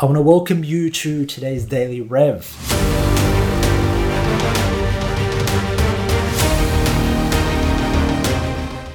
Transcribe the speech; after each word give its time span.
I 0.00 0.06
want 0.06 0.16
to 0.16 0.22
welcome 0.22 0.64
you 0.64 0.88
to 0.88 1.26
today's 1.26 1.66
Daily 1.66 2.00
Rev. 2.00 2.40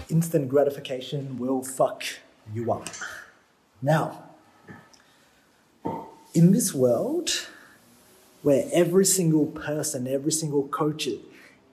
Instant 0.10 0.50
gratification 0.50 1.38
will 1.38 1.64
fuck 1.64 2.04
you 2.52 2.72
up. 2.72 2.88
Now, 3.84 4.24
in 6.34 6.52
this 6.52 6.74
world 6.74 7.50
where 8.42 8.68
every 8.74 9.06
single 9.06 9.46
person, 9.46 10.08
every 10.08 10.32
single 10.32 10.68
coach, 10.70 11.08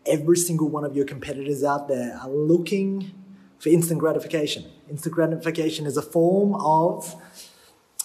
every 0.04 0.36
single 0.36 0.68
one 0.68 0.84
of 0.84 0.94
your 0.94 1.06
competitors 1.06 1.64
out 1.64 1.88
there 1.88 2.18
are 2.22 2.28
looking 2.28 3.12
for 3.58 3.70
instant 3.70 3.98
gratification. 3.98 4.66
Instant 4.90 5.14
gratification 5.14 5.86
is 5.86 5.96
a 5.96 6.02
form 6.02 6.54
of 6.56 7.16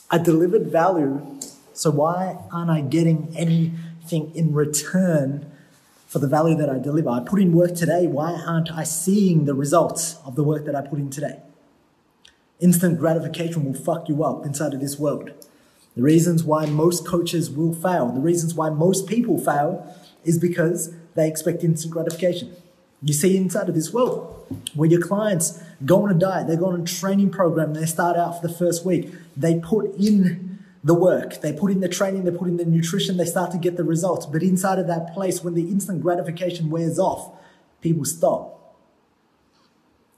a 0.10 0.20
delivered 0.20 0.68
value. 0.68 1.22
So 1.74 1.92
why 1.92 2.38
aren't 2.52 2.70
I 2.70 2.82
getting 2.82 3.34
anything 3.36 4.34
in 4.36 4.54
return 4.54 5.52
for 6.08 6.20
the 6.20 6.28
value 6.28 6.56
that 6.56 6.70
I 6.70 6.80
deliver? 6.80 7.10
I 7.10 7.20
put 7.20 7.42
in 7.42 7.54
work 7.54 7.76
today. 7.76 8.08
Why 8.08 8.34
aren't 8.34 8.72
I 8.72 8.84
seeing 8.84 9.46
the 9.46 9.54
results 9.54 10.18
of 10.26 10.36
the 10.36 10.44
work 10.44 10.66
that 10.66 10.76
I 10.76 10.82
put 10.82 11.00
in 11.00 11.10
today? 11.10 11.42
Instant 12.60 12.98
gratification 12.98 13.66
will 13.66 13.74
fuck 13.74 14.10
you 14.10 14.24
up 14.24 14.46
inside 14.46 14.74
of 14.74 14.80
this 14.80 14.98
world. 14.98 15.32
The 15.96 16.02
reasons 16.04 16.44
why 16.44 16.66
most 16.66 17.06
coaches 17.06 17.50
will 17.50 17.74
fail, 17.74 18.12
the 18.12 18.20
reasons 18.20 18.54
why 18.54 18.70
most 18.70 19.08
people 19.08 19.38
fail, 19.38 19.96
is 20.24 20.38
because 20.38 20.94
they 21.16 21.28
expect 21.28 21.64
instant 21.64 21.94
gratification. 21.94 22.56
You 23.02 23.14
see 23.14 23.38
inside 23.38 23.70
of 23.70 23.76
this 23.76 23.94
world 23.94 24.46
where 24.74 24.90
your 24.90 25.02
clients 25.02 25.62
go 25.86 26.04
on 26.04 26.12
a 26.12 26.18
diet, 26.18 26.48
they 26.48 26.56
go 26.56 26.68
on 26.68 26.82
a 26.82 26.84
training 26.84 27.30
program, 27.30 27.74
they 27.74 27.86
start 27.86 28.18
out 28.18 28.42
for 28.42 28.48
the 28.48 28.54
first 28.54 28.86
week, 28.86 29.14
they 29.36 29.60
put 29.60 29.94
in 29.96 30.60
the 30.84 30.94
work, 30.94 31.42
they 31.42 31.54
put 31.54 31.72
in 31.72 31.82
the 31.82 31.90
training, 31.90 32.24
they 32.24 32.32
put 32.32 32.48
in 32.48 32.58
the 32.58 32.66
nutrition, 32.66 33.18
they 33.18 33.26
start 33.26 33.52
to 33.52 33.58
get 33.58 33.78
the 33.78 33.84
results. 33.84 34.26
But 34.26 34.44
inside 34.44 34.80
of 34.80 34.88
that 34.88 35.14
place, 35.14 35.44
when 35.44 35.54
the 35.54 35.70
instant 35.70 36.02
gratification 36.02 36.70
wears 36.70 36.98
off, 36.98 37.32
people 37.82 38.06
stop. 38.06 38.76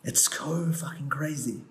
It's 0.03 0.21
so 0.21 0.71
fucking 0.71 1.09
crazy 1.09 1.61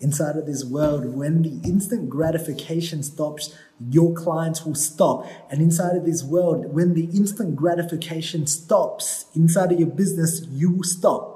inside 0.00 0.36
of 0.36 0.46
this 0.46 0.64
world, 0.64 1.04
when 1.14 1.42
the 1.42 1.60
instant 1.68 2.08
gratification 2.08 3.02
stops, 3.02 3.54
your 3.90 4.14
clients 4.14 4.64
will 4.64 4.74
stop. 4.74 5.26
And 5.50 5.60
inside 5.60 5.96
of 5.96 6.04
this 6.04 6.22
world, 6.22 6.72
when 6.72 6.94
the 6.94 7.04
instant 7.04 7.54
gratification 7.54 8.46
stops 8.46 9.26
inside 9.34 9.72
of 9.72 9.78
your 9.78 9.90
business, 9.90 10.46
you 10.50 10.72
will 10.72 10.84
stop. 10.84 11.29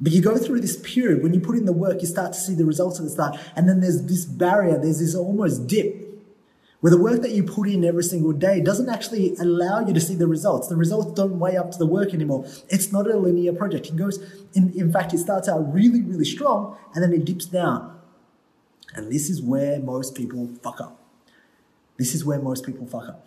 But 0.00 0.12
you 0.12 0.22
go 0.22 0.36
through 0.36 0.60
this 0.60 0.76
period, 0.76 1.22
when 1.22 1.34
you 1.34 1.40
put 1.40 1.56
in 1.56 1.64
the 1.64 1.72
work, 1.72 2.00
you 2.00 2.06
start 2.06 2.32
to 2.32 2.38
see 2.38 2.54
the 2.54 2.64
results 2.64 2.98
at 2.98 3.04
the 3.04 3.10
start. 3.10 3.38
And 3.56 3.68
then 3.68 3.80
there's 3.80 4.04
this 4.04 4.24
barrier, 4.24 4.78
there's 4.78 5.00
this 5.00 5.14
almost 5.14 5.66
dip 5.66 6.08
where 6.80 6.90
the 6.90 6.98
work 6.98 7.22
that 7.22 7.32
you 7.32 7.42
put 7.42 7.68
in 7.68 7.84
every 7.84 8.04
single 8.04 8.32
day 8.32 8.60
doesn't 8.60 8.88
actually 8.88 9.34
allow 9.40 9.80
you 9.80 9.92
to 9.92 10.00
see 10.00 10.14
the 10.14 10.28
results. 10.28 10.68
The 10.68 10.76
results 10.76 11.12
don't 11.12 11.40
weigh 11.40 11.56
up 11.56 11.72
to 11.72 11.78
the 11.78 11.86
work 11.86 12.14
anymore. 12.14 12.46
It's 12.68 12.92
not 12.92 13.10
a 13.10 13.16
linear 13.16 13.52
project. 13.52 13.88
It 13.88 13.96
goes, 13.96 14.18
in, 14.54 14.72
in 14.78 14.92
fact, 14.92 15.12
it 15.12 15.18
starts 15.18 15.48
out 15.48 15.72
really, 15.72 16.02
really 16.02 16.24
strong 16.24 16.76
and 16.94 17.02
then 17.02 17.12
it 17.12 17.24
dips 17.24 17.46
down. 17.46 17.98
And 18.94 19.10
this 19.10 19.28
is 19.28 19.42
where 19.42 19.80
most 19.80 20.14
people 20.14 20.50
fuck 20.62 20.80
up. 20.80 21.00
This 21.98 22.14
is 22.14 22.24
where 22.24 22.38
most 22.38 22.64
people 22.64 22.86
fuck 22.86 23.08
up. 23.08 23.26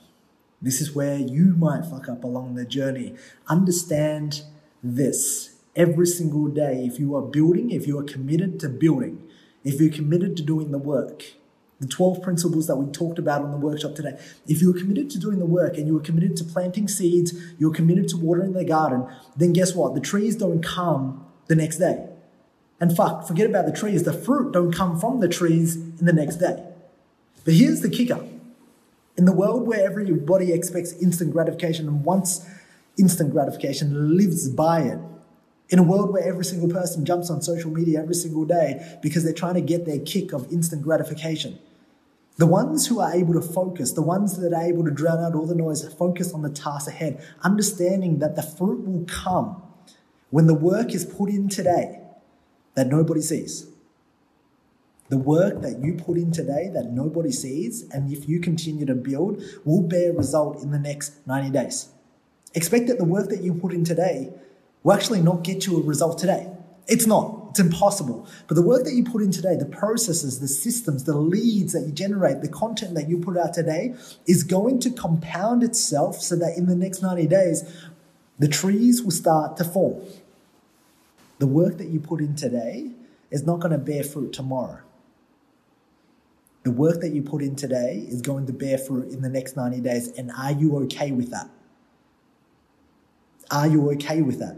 This 0.61 0.79
is 0.79 0.95
where 0.95 1.17
you 1.17 1.55
might 1.57 1.85
fuck 1.85 2.07
up 2.07 2.23
along 2.23 2.55
the 2.55 2.65
journey. 2.65 3.15
Understand 3.47 4.43
this 4.81 5.50
every 5.75 6.05
single 6.05 6.47
day. 6.47 6.85
If 6.85 6.99
you 6.99 7.15
are 7.15 7.21
building, 7.21 7.71
if 7.71 7.87
you 7.87 7.97
are 7.99 8.03
committed 8.03 8.59
to 8.61 8.69
building, 8.69 9.27
if 9.63 9.79
you're 9.79 9.91
committed 9.91 10.35
to 10.37 10.43
doing 10.43 10.71
the 10.71 10.77
work, 10.77 11.23
the 11.81 11.87
12 11.87 12.21
principles 12.21 12.67
that 12.67 12.75
we 12.75 12.91
talked 12.91 13.17
about 13.17 13.41
on 13.41 13.49
the 13.49 13.57
workshop 13.57 13.95
today. 13.95 14.15
If 14.47 14.61
you're 14.61 14.77
committed 14.77 15.09
to 15.11 15.19
doing 15.19 15.39
the 15.39 15.47
work 15.47 15.77
and 15.77 15.87
you're 15.87 15.99
committed 15.99 16.37
to 16.37 16.43
planting 16.43 16.87
seeds, 16.87 17.33
you're 17.57 17.73
committed 17.73 18.07
to 18.09 18.17
watering 18.17 18.53
the 18.53 18.63
garden, 18.63 19.07
then 19.35 19.51
guess 19.51 19.73
what? 19.73 19.95
The 19.95 19.99
trees 19.99 20.35
don't 20.35 20.61
come 20.61 21.25
the 21.47 21.55
next 21.55 21.77
day. 21.77 22.07
And 22.79 22.95
fuck, 22.95 23.27
forget 23.27 23.47
about 23.47 23.65
the 23.65 23.71
trees. 23.71 24.03
The 24.03 24.13
fruit 24.13 24.53
don't 24.53 24.71
come 24.71 24.99
from 24.99 25.21
the 25.21 25.27
trees 25.27 25.75
in 25.75 26.05
the 26.05 26.13
next 26.13 26.37
day. 26.37 26.63
But 27.43 27.55
here's 27.55 27.81
the 27.81 27.89
kicker. 27.89 28.27
In 29.17 29.25
the 29.25 29.33
world 29.33 29.67
where 29.67 29.83
everybody 29.83 30.53
expects 30.53 30.93
instant 30.93 31.31
gratification 31.31 31.87
and 31.87 32.05
wants 32.05 32.47
instant 32.97 33.31
gratification, 33.31 34.17
lives 34.17 34.49
by 34.49 34.81
it, 34.81 34.99
in 35.71 35.79
a 35.79 35.83
world 35.83 36.11
where 36.11 36.23
every 36.23 36.43
single 36.43 36.69
person 36.69 37.05
jumps 37.05 37.29
on 37.29 37.41
social 37.41 37.71
media 37.71 38.01
every 38.01 38.13
single 38.13 38.45
day 38.45 38.97
because 39.01 39.23
they're 39.23 39.33
trying 39.33 39.53
to 39.55 39.61
get 39.61 39.85
their 39.85 39.99
kick 39.99 40.33
of 40.33 40.51
instant 40.51 40.81
gratification, 40.83 41.57
the 42.35 42.45
ones 42.45 42.87
who 42.87 42.99
are 42.99 43.13
able 43.13 43.33
to 43.33 43.41
focus, 43.41 43.93
the 43.93 44.01
ones 44.01 44.37
that 44.37 44.53
are 44.53 44.63
able 44.63 44.83
to 44.83 44.91
drown 44.91 45.23
out 45.23 45.33
all 45.33 45.47
the 45.47 45.55
noise, 45.55 45.81
focus 45.93 46.33
on 46.33 46.41
the 46.41 46.49
task 46.49 46.89
ahead, 46.89 47.25
understanding 47.41 48.19
that 48.19 48.35
the 48.35 48.43
fruit 48.43 48.85
will 48.85 49.05
come 49.05 49.63
when 50.29 50.47
the 50.47 50.53
work 50.53 50.93
is 50.93 51.05
put 51.05 51.29
in 51.29 51.47
today 51.47 51.99
that 52.75 52.87
nobody 52.87 53.21
sees. 53.21 53.67
The 55.09 55.17
work 55.17 55.61
that 55.61 55.79
you 55.79 55.93
put 55.93 56.17
in 56.17 56.31
today 56.31 56.69
that 56.73 56.91
nobody 56.91 57.31
sees, 57.31 57.83
and 57.91 58.11
if 58.11 58.29
you 58.29 58.39
continue 58.39 58.85
to 58.85 58.95
build, 58.95 59.43
will 59.65 59.81
bear 59.81 60.13
result 60.13 60.61
in 60.63 60.71
the 60.71 60.79
next 60.79 61.25
90 61.27 61.49
days. 61.49 61.89
Expect 62.53 62.87
that 62.87 62.97
the 62.97 63.05
work 63.05 63.29
that 63.29 63.41
you 63.41 63.53
put 63.53 63.73
in 63.73 63.83
today 63.83 64.33
will 64.83 64.93
actually 64.93 65.21
not 65.21 65.43
get 65.43 65.65
you 65.65 65.77
a 65.77 65.83
result 65.83 66.17
today. 66.17 66.47
It's 66.87 67.05
not. 67.05 67.47
It's 67.51 67.59
impossible. 67.59 68.27
But 68.47 68.55
the 68.55 68.61
work 68.61 68.85
that 68.85 68.93
you 68.93 69.03
put 69.03 69.21
in 69.21 69.31
today, 69.31 69.55
the 69.55 69.65
processes, 69.65 70.39
the 70.39 70.47
systems, 70.47 71.03
the 71.03 71.17
leads 71.17 71.73
that 71.73 71.81
you 71.81 71.91
generate, 71.91 72.41
the 72.41 72.49
content 72.49 72.95
that 72.95 73.09
you 73.09 73.17
put 73.17 73.37
out 73.37 73.53
today 73.53 73.93
is 74.25 74.43
going 74.43 74.79
to 74.79 74.89
compound 74.89 75.61
itself 75.63 76.21
so 76.21 76.35
that 76.37 76.57
in 76.57 76.65
the 76.65 76.75
next 76.75 77.01
90 77.01 77.27
days, 77.27 77.63
the 78.39 78.47
trees 78.47 79.03
will 79.03 79.11
start 79.11 79.57
to 79.57 79.63
form. 79.63 80.01
The 81.39 81.47
work 81.47 81.77
that 81.77 81.87
you 81.87 81.99
put 81.99 82.21
in 82.21 82.35
today 82.35 82.91
is 83.29 83.45
not 83.45 83.59
going 83.59 83.71
to 83.71 83.77
bear 83.77 84.03
fruit 84.03 84.31
tomorrow. 84.31 84.79
The 86.63 86.71
work 86.71 87.01
that 87.01 87.11
you 87.11 87.21
put 87.21 87.41
in 87.41 87.55
today 87.55 88.05
is 88.07 88.21
going 88.21 88.45
to 88.45 88.53
bear 88.53 88.77
fruit 88.77 89.11
in 89.11 89.21
the 89.21 89.29
next 89.29 89.55
90 89.55 89.81
days. 89.81 90.07
And 90.09 90.31
are 90.31 90.51
you 90.51 90.77
okay 90.83 91.11
with 91.11 91.31
that? 91.31 91.49
Are 93.49 93.67
you 93.67 93.91
okay 93.91 94.21
with 94.21 94.39
that? 94.39 94.57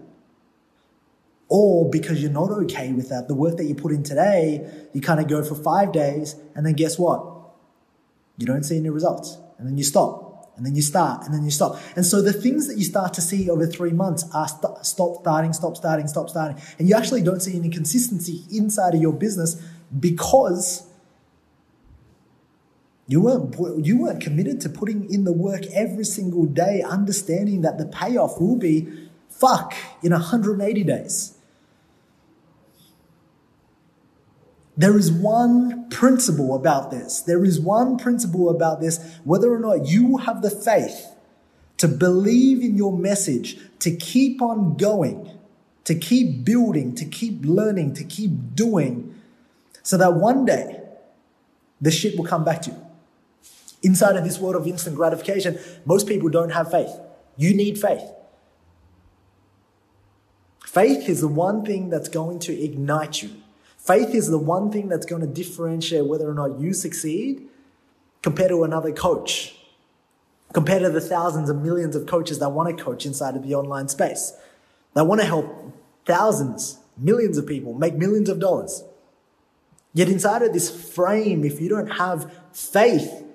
Or 1.55 1.87
because 1.87 2.19
you're 2.19 2.31
not 2.31 2.49
okay 2.49 2.93
with 2.93 3.09
that, 3.09 3.27
the 3.27 3.35
work 3.35 3.57
that 3.57 3.65
you 3.65 3.75
put 3.75 3.91
in 3.91 4.01
today, 4.01 4.87
you 4.91 5.01
kind 5.01 5.19
of 5.19 5.27
go 5.27 5.43
for 5.43 5.53
five 5.53 5.91
days, 5.91 6.35
and 6.55 6.65
then 6.65 6.73
guess 6.73 6.97
what? 6.97 7.23
You 8.39 8.47
don't 8.47 8.63
see 8.63 8.77
any 8.77 8.89
results. 8.89 9.37
And 9.59 9.67
then 9.67 9.77
you 9.77 9.83
stop. 9.83 10.51
And 10.57 10.65
then 10.65 10.75
you 10.75 10.81
start. 10.81 11.25
And 11.25 11.31
then 11.31 11.45
you 11.45 11.51
stop. 11.51 11.79
And 11.95 12.03
so 12.07 12.23
the 12.23 12.33
things 12.33 12.67
that 12.67 12.79
you 12.79 12.83
start 12.83 13.13
to 13.13 13.21
see 13.21 13.51
over 13.51 13.67
three 13.67 13.91
months 13.91 14.25
are 14.33 14.47
st- 14.47 14.83
stop 14.83 15.17
starting, 15.17 15.53
stop 15.53 15.77
starting, 15.77 16.07
stop 16.07 16.27
starting. 16.27 16.59
And 16.79 16.89
you 16.89 16.95
actually 16.95 17.21
don't 17.21 17.39
see 17.39 17.55
any 17.55 17.69
consistency 17.69 18.45
inside 18.51 18.95
of 18.95 19.01
your 19.03 19.13
business 19.13 19.61
because 19.99 20.89
you 23.05 23.21
weren't, 23.21 23.85
you 23.85 24.01
weren't 24.01 24.23
committed 24.23 24.59
to 24.61 24.69
putting 24.69 25.07
in 25.13 25.23
the 25.23 25.33
work 25.33 25.67
every 25.67 26.05
single 26.05 26.47
day, 26.47 26.81
understanding 26.81 27.61
that 27.61 27.77
the 27.77 27.85
payoff 27.85 28.41
will 28.41 28.55
be 28.55 28.87
fuck 29.29 29.75
in 30.01 30.13
180 30.13 30.83
days. 30.83 31.37
There 34.75 34.97
is 34.97 35.11
one 35.11 35.89
principle 35.89 36.55
about 36.55 36.89
this. 36.89 37.21
There 37.21 37.45
is 37.45 37.59
one 37.59 37.97
principle 37.97 38.49
about 38.49 38.81
this, 38.81 39.19
whether 39.23 39.53
or 39.53 39.59
not 39.59 39.87
you 39.87 40.17
have 40.17 40.41
the 40.41 40.49
faith 40.49 41.15
to 41.77 41.87
believe 41.87 42.61
in 42.61 42.75
your 42.75 42.97
message, 42.97 43.57
to 43.79 43.95
keep 43.95 44.41
on 44.41 44.75
going, 44.77 45.37
to 45.83 45.95
keep 45.95 46.43
building, 46.43 46.95
to 46.95 47.05
keep 47.05 47.43
learning, 47.43 47.93
to 47.95 48.03
keep 48.03 48.55
doing, 48.55 49.13
so 49.83 49.97
that 49.97 50.13
one 50.13 50.45
day 50.45 50.81
the 51.81 51.91
shit 51.91 52.17
will 52.17 52.25
come 52.25 52.43
back 52.43 52.61
to 52.63 52.71
you. 52.71 52.77
Inside 53.83 54.15
of 54.15 54.23
this 54.23 54.39
world 54.39 54.55
of 54.55 54.65
instant 54.65 54.95
gratification, 54.95 55.59
most 55.85 56.07
people 56.07 56.29
don't 56.29 56.51
have 56.51 56.71
faith. 56.71 56.91
You 57.35 57.53
need 57.53 57.77
faith. 57.77 58.03
Faith 60.65 61.09
is 61.09 61.21
the 61.21 61.27
one 61.27 61.65
thing 61.65 61.89
that's 61.89 62.07
going 62.09 62.39
to 62.39 62.53
ignite 62.57 63.21
you. 63.21 63.42
Faith 63.83 64.15
is 64.15 64.29
the 64.29 64.37
one 64.37 64.71
thing 64.71 64.87
that's 64.87 65.05
going 65.05 65.21
to 65.21 65.27
differentiate 65.27 66.05
whether 66.05 66.29
or 66.29 66.33
not 66.33 66.57
you 66.57 66.73
succeed 66.73 67.49
compared 68.21 68.49
to 68.49 68.63
another 68.63 68.93
coach, 68.93 69.57
compared 70.53 70.83
to 70.83 70.89
the 70.89 71.01
thousands 71.01 71.49
and 71.49 71.61
millions 71.61 71.93
of 71.93 72.05
coaches 72.05 72.39
that 72.39 72.49
want 72.49 72.75
to 72.75 72.81
coach 72.81 73.05
inside 73.05 73.35
of 73.35 73.45
the 73.45 73.53
online 73.53 73.89
space. 73.89 74.31
They 74.93 75.01
want 75.01 75.19
to 75.19 75.27
help 75.27 75.73
thousands, 76.05 76.77
millions 76.97 77.37
of 77.37 77.45
people 77.45 77.73
make 77.73 77.95
millions 77.95 78.29
of 78.29 78.39
dollars. 78.39 78.85
Yet 79.93 80.07
inside 80.07 80.43
of 80.43 80.53
this 80.53 80.69
frame, 80.93 81.43
if 81.43 81.59
you 81.59 81.67
don't 81.67 81.97
have 81.97 82.31
faith, 82.53 83.25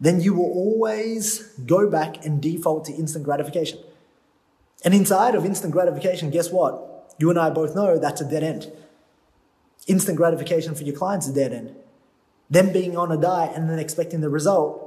then 0.00 0.20
you 0.20 0.32
will 0.32 0.52
always 0.52 1.40
go 1.66 1.90
back 1.90 2.24
and 2.24 2.40
default 2.40 2.84
to 2.84 2.92
instant 2.92 3.24
gratification. 3.24 3.80
And 4.84 4.94
inside 4.94 5.34
of 5.34 5.44
instant 5.44 5.72
gratification, 5.72 6.30
guess 6.30 6.50
what? 6.52 7.16
You 7.18 7.30
and 7.30 7.38
I 7.38 7.50
both 7.50 7.74
know 7.74 7.98
that's 7.98 8.20
a 8.20 8.30
dead 8.30 8.44
end. 8.44 8.70
Instant 9.88 10.16
gratification 10.16 10.74
for 10.76 10.84
your 10.84 10.94
clients 10.94 11.26
is 11.26 11.34
dead 11.34 11.52
end. 11.52 11.74
them 12.50 12.72
being 12.72 12.96
on 12.96 13.12
a 13.12 13.16
diet 13.16 13.52
and 13.54 13.68
then 13.68 13.78
expecting 13.78 14.20
the 14.20 14.28
result 14.28 14.84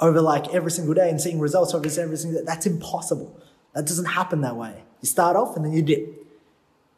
over 0.00 0.20
like 0.20 0.52
every 0.54 0.70
single 0.70 0.94
day 0.94 1.10
and 1.10 1.20
seeing 1.20 1.38
results 1.38 1.74
over 1.74 1.86
every 2.00 2.16
single 2.16 2.40
day. 2.40 2.44
That's 2.44 2.66
impossible. 2.66 3.38
That 3.74 3.86
doesn't 3.86 4.06
happen 4.06 4.40
that 4.42 4.56
way. 4.56 4.82
You 5.00 5.08
start 5.08 5.36
off 5.36 5.56
and 5.56 5.64
then 5.64 5.72
you 5.72 5.82
dip. 5.82 6.00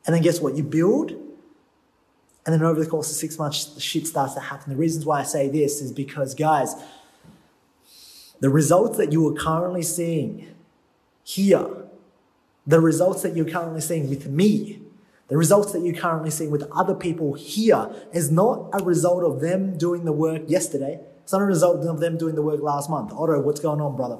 And 0.07 0.15
then 0.15 0.23
guess 0.23 0.41
what? 0.41 0.57
You 0.57 0.63
build. 0.63 1.11
And 1.11 2.55
then 2.55 2.63
over 2.63 2.79
the 2.79 2.87
course 2.87 3.11
of 3.11 3.17
six 3.17 3.39
months, 3.39 3.65
the 3.65 3.81
shit 3.81 4.07
starts 4.07 4.35
to 4.35 4.41
happen. 4.41 4.71
The 4.71 4.77
reasons 4.77 5.05
why 5.05 5.21
I 5.21 5.25
say 5.25 5.49
this 5.49 5.81
is 5.81 5.93
because, 5.93 6.35
guys, 6.35 6.77
the 8.39 8.51
results 8.51 8.99
that 8.99 9.13
you 9.13 9.27
are 9.29 9.35
currently 9.35 9.83
seeing 9.83 10.55
here, 11.25 11.69
the 12.67 12.79
results 12.81 13.23
that 13.23 13.35
you're 13.35 13.49
currently 13.49 13.81
seeing 13.81 14.09
with 14.09 14.29
me, 14.29 14.81
the 15.29 15.37
results 15.37 15.73
that 15.73 15.83
you're 15.83 15.95
currently 15.95 16.31
seeing 16.31 16.51
with 16.51 16.69
other 16.73 16.95
people 16.95 17.35
here 17.35 17.91
is 18.13 18.31
not 18.31 18.71
a 18.73 18.85
result 18.85 19.25
of 19.25 19.41
them 19.41 19.77
doing 19.77 20.05
the 20.05 20.13
work 20.13 20.43
yesterday. 20.47 21.01
It's 21.23 21.33
not 21.33 21.43
a 21.43 21.47
result 21.47 21.85
of 21.85 21.99
them 21.99 22.17
doing 22.17 22.37
the 22.37 22.43
work 22.43 22.61
last 22.61 22.89
month. 22.89 23.13
Otto, 23.13 23.41
what's 23.41 23.61
going 23.61 23.81
on, 23.81 23.97
brother? 23.97 24.19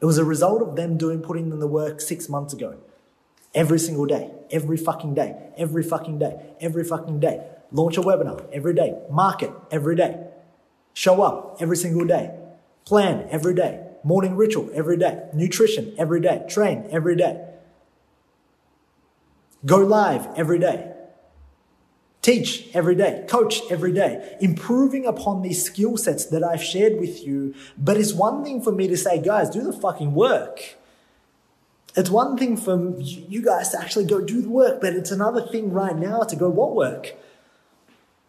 It 0.00 0.06
was 0.06 0.18
a 0.18 0.24
result 0.24 0.62
of 0.62 0.74
them 0.74 0.98
doing 0.98 1.20
putting 1.20 1.52
in 1.52 1.60
the 1.60 1.68
work 1.68 2.00
six 2.00 2.28
months 2.28 2.52
ago. 2.52 2.78
Every 3.54 3.78
single 3.78 4.06
day, 4.06 4.32
every 4.50 4.76
fucking 4.76 5.14
day, 5.14 5.52
every 5.56 5.84
fucking 5.84 6.18
day, 6.18 6.54
every 6.60 6.82
fucking 6.82 7.20
day. 7.20 7.46
Launch 7.70 7.96
a 7.98 8.00
webinar 8.00 8.48
every 8.52 8.74
day. 8.74 8.98
Market 9.08 9.52
every 9.70 9.94
day. 9.94 10.26
Show 10.94 11.22
up 11.22 11.58
every 11.60 11.76
single 11.76 12.04
day. 12.04 12.36
Plan 12.84 13.28
every 13.30 13.54
day. 13.54 13.86
Morning 14.02 14.34
ritual 14.34 14.68
every 14.74 14.96
day. 14.96 15.28
Nutrition 15.32 15.94
every 15.96 16.20
day. 16.20 16.44
Train 16.48 16.88
every 16.90 17.14
day. 17.14 17.51
Go 19.64 19.78
live 19.78 20.26
every 20.36 20.58
day. 20.58 20.92
Teach 22.20 22.68
every 22.72 22.94
day, 22.94 23.24
coach 23.28 23.62
every 23.68 23.92
day, 23.92 24.36
improving 24.40 25.06
upon 25.06 25.42
these 25.42 25.64
skill 25.64 25.96
sets 25.96 26.24
that 26.26 26.44
I've 26.44 26.62
shared 26.62 27.00
with 27.00 27.26
you. 27.26 27.52
But 27.76 27.96
it's 27.96 28.12
one 28.12 28.44
thing 28.44 28.62
for 28.62 28.70
me 28.70 28.86
to 28.86 28.96
say, 28.96 29.20
guys, 29.20 29.50
do 29.50 29.60
the 29.60 29.72
fucking 29.72 30.14
work. 30.14 30.76
It's 31.96 32.10
one 32.10 32.38
thing 32.38 32.56
for 32.56 32.94
you 33.00 33.42
guys 33.42 33.70
to 33.70 33.80
actually 33.80 34.04
go 34.04 34.20
do 34.20 34.40
the 34.40 34.48
work, 34.48 34.80
but 34.80 34.94
it's 34.94 35.10
another 35.10 35.42
thing 35.42 35.72
right 35.72 35.96
now 35.96 36.20
to 36.20 36.36
go 36.36 36.48
what 36.48 36.76
work? 36.76 37.14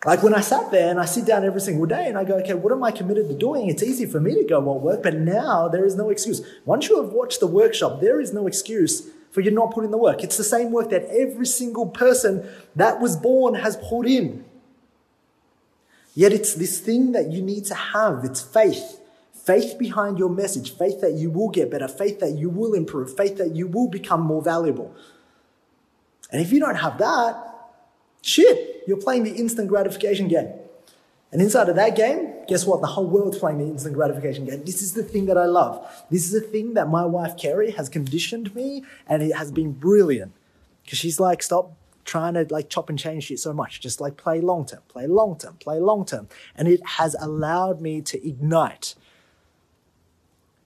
Like 0.05 0.21
when 0.21 0.33
I 0.33 0.41
sat 0.41 0.71
there 0.71 0.89
and 0.89 0.99
I 0.99 1.05
sit 1.05 1.25
down 1.25 1.45
every 1.45 1.61
single 1.61 1.85
day 1.85 2.07
and 2.07 2.17
I 2.17 2.25
go, 2.25 2.37
okay, 2.39 2.55
what 2.55 2.73
am 2.73 2.83
I 2.83 2.91
committed 2.91 3.29
to 3.29 3.35
doing? 3.35 3.69
It's 3.69 3.83
easy 3.83 4.05
for 4.05 4.19
me 4.19 4.33
to 4.35 4.43
go 4.43 4.59
what 4.59 4.81
work, 4.81 5.03
but 5.03 5.15
now 5.15 5.69
there 5.69 5.85
is 5.85 5.95
no 5.95 6.09
excuse. 6.09 6.41
Once 6.65 6.89
you 6.89 7.01
have 7.01 7.13
watched 7.13 7.39
the 7.39 7.47
workshop, 7.47 8.01
there 8.01 8.19
is 8.19 8.33
no 8.33 8.47
excuse 8.47 9.09
for 9.33 9.41
you 9.41 9.49
not 9.49 9.73
putting 9.73 9.89
the 9.89 9.97
work. 9.97 10.23
It's 10.23 10.37
the 10.37 10.43
same 10.43 10.71
work 10.71 10.91
that 10.91 11.05
every 11.05 11.47
single 11.47 11.87
person 11.87 12.47
that 12.75 13.01
was 13.01 13.17
born 13.17 13.55
has 13.55 13.75
put 13.75 14.05
in. 14.05 14.45
Yet 16.13 16.31
it's 16.31 16.53
this 16.53 16.79
thing 16.79 17.13
that 17.13 17.31
you 17.31 17.41
need 17.41 17.65
to 17.65 17.73
have. 17.73 18.23
It's 18.23 18.41
faith. 18.41 18.99
Faith 19.33 19.79
behind 19.79 20.19
your 20.19 20.29
message. 20.29 20.77
Faith 20.77 21.01
that 21.01 21.13
you 21.13 21.31
will 21.31 21.49
get 21.49 21.71
better. 21.71 21.87
Faith 21.87 22.19
that 22.19 22.37
you 22.37 22.47
will 22.51 22.75
improve. 22.75 23.17
Faith 23.17 23.37
that 23.37 23.55
you 23.55 23.65
will 23.65 23.87
become 23.87 24.21
more 24.21 24.43
valuable. 24.43 24.95
And 26.31 26.39
if 26.39 26.53
you 26.53 26.59
don't 26.59 26.75
have 26.75 26.99
that, 26.99 27.35
shit, 28.21 28.83
you're 28.87 29.01
playing 29.01 29.23
the 29.23 29.31
instant 29.31 29.67
gratification 29.67 30.27
game. 30.27 30.53
And 31.33 31.41
inside 31.41 31.67
of 31.67 31.75
that 31.77 31.95
game, 31.95 32.31
guess 32.47 32.63
what? 32.63 32.81
The 32.81 32.87
whole 32.87 33.07
world's 33.07 33.39
playing 33.39 33.57
the 33.57 33.65
instant 33.65 33.95
gratification 33.95 34.45
game. 34.45 34.63
This 34.63 34.83
is 34.83 34.93
the 34.93 35.01
thing 35.01 35.25
that 35.25 35.37
I 35.37 35.45
love. 35.45 36.05
This 36.11 36.25
is 36.25 36.31
the 36.31 36.47
thing 36.47 36.75
that 36.75 36.89
my 36.89 37.05
wife 37.05 37.35
Kerry 37.35 37.71
has 37.71 37.89
conditioned 37.89 38.53
me, 38.55 38.83
and 39.07 39.23
it 39.23 39.35
has 39.35 39.51
been 39.51 39.71
brilliant. 39.71 40.31
Because 40.83 40.99
she's 40.99 41.19
like, 41.19 41.41
stop 41.41 41.73
trying 42.05 42.35
to 42.35 42.45
like 42.51 42.69
chop 42.69 42.87
and 42.87 42.99
change 42.99 43.23
shit 43.25 43.39
so 43.39 43.51
much. 43.51 43.81
Just 43.81 43.99
like 43.99 44.15
play 44.15 44.41
long 44.41 44.67
term, 44.67 44.81
play 44.87 45.07
long 45.07 45.35
term, 45.35 45.55
play 45.55 45.79
long 45.79 46.05
term. 46.05 46.27
And 46.55 46.67
it 46.67 46.85
has 46.85 47.15
allowed 47.19 47.81
me 47.81 48.01
to 48.01 48.27
ignite. 48.27 48.93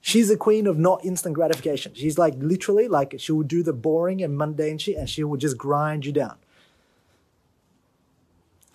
She's 0.02 0.28
the 0.28 0.36
queen 0.36 0.66
of 0.66 0.78
not 0.78 1.02
instant 1.02 1.34
gratification. 1.34 1.94
She's 1.94 2.18
like 2.18 2.34
literally 2.36 2.88
like 2.88 3.14
she 3.16 3.32
will 3.32 3.42
do 3.42 3.62
the 3.62 3.72
boring 3.72 4.22
and 4.22 4.36
mundane 4.36 4.76
shit 4.76 4.96
and 4.96 5.08
she 5.08 5.24
will 5.24 5.38
just 5.38 5.56
grind 5.56 6.04
you 6.04 6.12
down. 6.12 6.36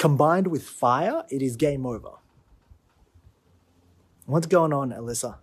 Combined 0.04 0.48
with 0.48 0.64
fire, 0.64 1.24
it 1.30 1.42
is 1.42 1.56
game 1.56 1.86
over. 1.86 2.10
What's 4.26 4.48
going 4.48 4.74
on, 4.74 4.90
Alyssa? 4.90 5.38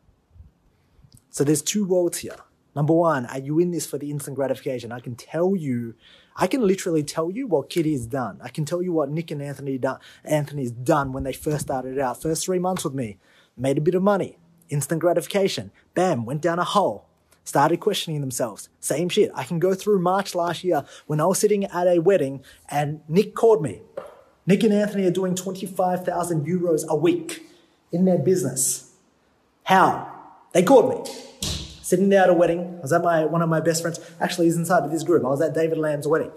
So 1.31 1.45
there's 1.45 1.63
two 1.63 1.87
worlds 1.87 2.19
here. 2.19 2.37
Number 2.77 2.93
one, 2.93 3.25
are 3.25 3.39
you 3.39 3.59
in 3.59 3.71
this 3.71 3.87
for 3.87 3.97
the 3.97 4.11
instant 4.11 4.37
gratification? 4.37 4.93
I 4.93 5.01
can 5.01 5.15
tell 5.17 5.57
you, 5.57 5.95
I 6.37 6.47
can 6.47 6.61
literally 6.61 7.03
tell 7.03 7.31
you 7.31 7.47
what 7.47 7.71
Kitty 7.71 7.93
has 7.93 8.05
done. 8.07 8.39
I 8.43 8.51
can 8.51 8.67
tell 8.67 8.83
you 8.83 8.93
what 8.93 9.09
Nick 9.09 9.31
and 9.31 9.41
Anthony 9.41 9.79
done, 9.79 9.99
Anthony's 10.25 10.73
done 10.73 11.15
when 11.15 11.23
they 11.23 11.33
first 11.33 11.63
started 11.63 11.99
out. 11.99 12.21
First 12.21 12.45
three 12.45 12.59
months 12.59 12.85
with 12.85 12.93
me, 12.93 13.17
made 13.57 13.79
a 13.79 13.81
bit 13.81 13.95
of 13.95 14.03
money, 14.03 14.37
instant 14.69 15.01
gratification. 15.01 15.71
Bam, 15.95 16.27
went 16.27 16.43
down 16.43 16.59
a 16.59 16.65
hole. 16.65 17.07
Started 17.45 17.81
questioning 17.81 18.21
themselves. 18.21 18.69
Same 18.79 19.09
shit. 19.09 19.31
I 19.35 19.45
can 19.45 19.59
go 19.59 19.73
through 19.73 20.01
March 20.01 20.35
last 20.35 20.65
year 20.65 20.85
when 21.07 21.19
I 21.19 21.25
was 21.25 21.39
sitting 21.39 21.65
at 21.65 21.87
a 21.87 22.01
wedding 22.01 22.45
and 22.69 23.01
Nick 23.09 23.35
called 23.35 23.63
me. 23.63 23.81
Nick 24.47 24.65
and 24.65 24.73
Anthony 24.73 25.07
are 25.07 25.11
doing 25.11 25.35
25,000 25.35 26.47
euros 26.47 26.87
a 26.87 26.97
week 26.97 27.47
in 27.93 28.05
their 28.05 28.19
business. 28.19 28.93
How? 29.65 30.11
They 30.53 30.63
called 30.63 30.91
me. 30.91 31.13
Sitting 31.83 32.09
there 32.09 32.23
at 32.23 32.31
a 32.31 32.35
wedding. 32.35 32.77
I 32.79 32.83
was 32.83 32.93
at 32.93 33.03
my, 33.03 33.25
one 33.25 33.43
of 33.43 33.49
my 33.49 33.61
best 33.61 33.83
friends. 33.83 34.01
Actually, 34.21 34.47
he's 34.47 34.57
inside 34.57 34.85
of 34.85 34.91
this 34.91 35.03
group. 35.03 35.25
I 35.25 35.29
was 35.29 35.41
at 35.41 35.55
David 35.55 35.79
Lamb's 35.79 36.07
wedding. 36.07 36.31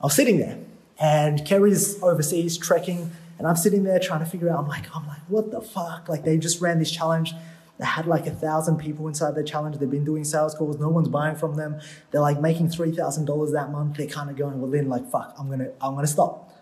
I 0.00 0.06
was 0.06 0.14
sitting 0.14 0.38
there 0.38 0.58
and 0.98 1.44
Kerry's 1.44 2.02
overseas 2.02 2.56
trekking 2.56 3.10
and 3.38 3.48
I'm 3.48 3.56
sitting 3.56 3.82
there 3.84 3.98
trying 3.98 4.20
to 4.20 4.26
figure 4.26 4.48
out, 4.48 4.58
I'm 4.58 4.68
like, 4.68 4.94
I'm 4.94 5.06
like, 5.06 5.20
what 5.28 5.50
the 5.50 5.60
fuck? 5.60 6.08
Like 6.08 6.24
they 6.24 6.38
just 6.38 6.60
ran 6.60 6.78
this 6.78 6.90
challenge. 6.90 7.34
They 7.78 7.84
had 7.84 8.06
like 8.06 8.26
a 8.26 8.30
thousand 8.30 8.76
people 8.78 9.08
inside 9.08 9.34
the 9.34 9.42
challenge. 9.42 9.78
They've 9.78 9.90
been 9.90 10.04
doing 10.04 10.24
sales 10.24 10.54
calls. 10.54 10.78
No 10.78 10.88
one's 10.88 11.08
buying 11.08 11.34
from 11.34 11.56
them. 11.56 11.80
They're 12.10 12.20
like 12.20 12.40
making 12.40 12.68
$3,000 12.68 13.52
that 13.52 13.72
month. 13.72 13.96
They're 13.96 14.06
kind 14.06 14.30
of 14.30 14.36
going, 14.36 14.60
well, 14.60 14.70
then 14.70 14.88
like, 14.88 15.10
fuck, 15.10 15.34
I'm 15.36 15.50
to, 15.58 15.72
I'm 15.80 15.96
to 15.96 16.06
stop. 16.06 16.53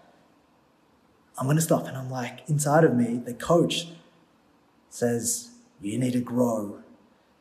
I'm 1.39 1.47
going 1.47 1.57
to 1.57 1.63
stop. 1.63 1.87
And 1.87 1.97
I'm 1.97 2.11
like, 2.11 2.41
inside 2.49 2.85
of 2.85 2.95
me, 2.95 3.17
the 3.17 3.35
coach 3.35 3.89
says, 4.91 5.51
you 5.81 5.99
need 5.99 6.13
to 6.13 6.21
grow. 6.21 6.83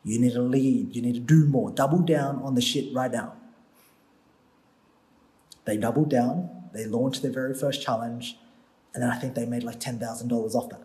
You 0.03 0.19
need 0.19 0.33
to 0.33 0.41
lead. 0.41 0.95
You 0.95 1.01
need 1.01 1.13
to 1.13 1.19
do 1.19 1.45
more. 1.45 1.71
Double 1.71 1.99
down 1.99 2.41
on 2.41 2.55
the 2.55 2.61
shit 2.61 2.93
right 2.93 3.11
now. 3.11 3.33
They 5.65 5.77
doubled 5.77 6.09
down. 6.09 6.49
They 6.73 6.85
launched 6.85 7.21
their 7.21 7.31
very 7.31 7.53
first 7.53 7.81
challenge. 7.81 8.37
And 8.93 9.03
then 9.03 9.09
I 9.09 9.17
think 9.17 9.35
they 9.35 9.45
made 9.45 9.63
like 9.63 9.79
$10,000 9.79 10.55
off 10.55 10.69
that. 10.69 10.81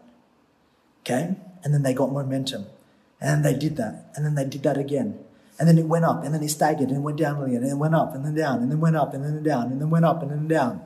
Okay? 1.00 1.36
And 1.64 1.72
then 1.72 1.82
they 1.82 1.94
got 1.94 2.12
momentum. 2.12 2.66
And 3.20 3.44
they 3.44 3.54
did 3.54 3.76
that. 3.76 4.10
And 4.14 4.24
then 4.24 4.34
they 4.34 4.44
did 4.44 4.62
that 4.64 4.76
again. 4.76 5.18
And 5.58 5.66
then 5.66 5.78
it 5.78 5.86
went 5.86 6.04
up. 6.04 6.22
And 6.22 6.34
then 6.34 6.42
it 6.42 6.50
staggered 6.50 6.90
and 6.90 7.02
went 7.02 7.16
down 7.16 7.42
again. 7.42 7.62
And 7.62 7.72
it 7.72 7.76
went 7.76 7.94
up 7.94 8.14
and 8.14 8.24
then 8.24 8.34
down. 8.34 8.62
And 8.62 8.70
then 8.70 8.80
went 8.80 8.96
up 8.96 9.14
and 9.14 9.24
then 9.24 9.42
down. 9.42 9.72
And 9.72 9.80
then 9.80 9.88
went 9.88 10.04
up 10.04 10.20
and 10.22 10.30
then 10.30 10.46
down. 10.46 10.82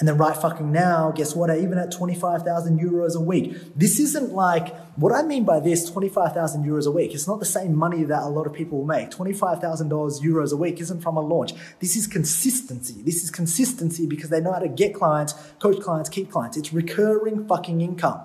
And 0.00 0.08
then 0.08 0.16
right 0.16 0.34
fucking 0.34 0.72
now, 0.72 1.12
guess 1.14 1.36
what? 1.36 1.54
Even 1.54 1.76
at 1.76 1.92
25,000 1.92 2.80
euros 2.80 3.14
a 3.14 3.20
week. 3.20 3.54
This 3.76 4.00
isn't 4.00 4.32
like, 4.32 4.74
what 4.96 5.12
I 5.12 5.22
mean 5.22 5.44
by 5.44 5.60
this, 5.60 5.90
25,000 5.90 6.64
euros 6.64 6.86
a 6.86 6.90
week. 6.90 7.12
It's 7.12 7.28
not 7.28 7.38
the 7.38 7.44
same 7.44 7.76
money 7.76 8.04
that 8.04 8.22
a 8.22 8.28
lot 8.28 8.46
of 8.46 8.54
people 8.54 8.82
make. 8.86 9.10
$25,000 9.10 9.90
euros 10.22 10.52
a 10.54 10.56
week 10.56 10.80
isn't 10.80 11.02
from 11.02 11.18
a 11.18 11.20
launch. 11.20 11.52
This 11.80 11.96
is 11.96 12.06
consistency. 12.06 13.02
This 13.02 13.22
is 13.22 13.30
consistency 13.30 14.06
because 14.06 14.30
they 14.30 14.40
know 14.40 14.52
how 14.52 14.60
to 14.60 14.68
get 14.68 14.94
clients, 14.94 15.34
coach 15.58 15.78
clients, 15.82 16.08
keep 16.08 16.30
clients. 16.30 16.56
It's 16.56 16.72
recurring 16.72 17.46
fucking 17.46 17.82
income. 17.82 18.22